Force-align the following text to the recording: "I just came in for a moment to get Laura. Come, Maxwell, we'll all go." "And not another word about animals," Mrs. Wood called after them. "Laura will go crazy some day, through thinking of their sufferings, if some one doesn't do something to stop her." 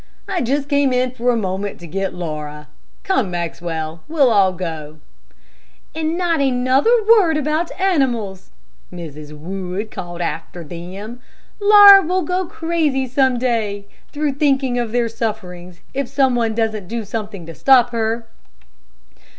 "I 0.27 0.41
just 0.41 0.67
came 0.67 0.91
in 0.93 1.11
for 1.11 1.29
a 1.29 1.35
moment 1.37 1.79
to 1.79 1.85
get 1.85 2.15
Laura. 2.15 2.69
Come, 3.03 3.29
Maxwell, 3.29 4.01
we'll 4.07 4.31
all 4.31 4.51
go." 4.51 4.97
"And 5.93 6.17
not 6.17 6.41
another 6.41 6.89
word 7.07 7.37
about 7.37 7.69
animals," 7.79 8.49
Mrs. 8.91 9.31
Wood 9.31 9.91
called 9.91 10.19
after 10.19 10.63
them. 10.63 11.19
"Laura 11.59 12.01
will 12.01 12.23
go 12.23 12.47
crazy 12.47 13.05
some 13.07 13.37
day, 13.37 13.85
through 14.11 14.31
thinking 14.31 14.79
of 14.79 14.91
their 14.91 15.07
sufferings, 15.07 15.81
if 15.93 16.07
some 16.07 16.33
one 16.33 16.55
doesn't 16.55 16.87
do 16.87 17.05
something 17.05 17.45
to 17.45 17.53
stop 17.53 17.91
her." 17.91 18.25